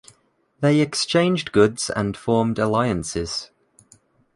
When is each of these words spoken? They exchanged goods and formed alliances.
They 0.61 0.79
exchanged 0.79 1.51
goods 1.51 1.91
and 1.91 2.17
formed 2.17 2.57
alliances. 2.57 3.51